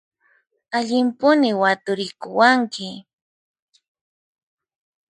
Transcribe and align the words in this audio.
Allimpuni 0.77 1.49
waturikuwanki! 1.61 2.89